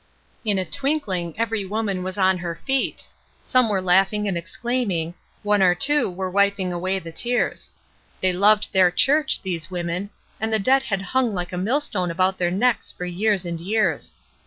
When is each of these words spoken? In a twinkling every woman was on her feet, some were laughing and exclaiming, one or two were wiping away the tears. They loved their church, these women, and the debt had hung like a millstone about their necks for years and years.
In 0.43 0.57
a 0.57 0.65
twinkling 0.65 1.35
every 1.37 1.63
woman 1.63 2.01
was 2.01 2.17
on 2.17 2.39
her 2.39 2.55
feet, 2.55 3.07
some 3.43 3.69
were 3.69 3.79
laughing 3.79 4.27
and 4.27 4.35
exclaiming, 4.35 5.13
one 5.43 5.61
or 5.61 5.75
two 5.75 6.09
were 6.09 6.27
wiping 6.27 6.73
away 6.73 6.97
the 6.97 7.11
tears. 7.11 7.69
They 8.19 8.33
loved 8.33 8.73
their 8.73 8.89
church, 8.89 9.43
these 9.43 9.69
women, 9.69 10.09
and 10.39 10.51
the 10.51 10.57
debt 10.57 10.81
had 10.81 11.03
hung 11.03 11.35
like 11.35 11.53
a 11.53 11.55
millstone 11.59 12.09
about 12.09 12.39
their 12.39 12.49
necks 12.49 12.91
for 12.91 13.05
years 13.05 13.45
and 13.45 13.61
years. 13.61 14.15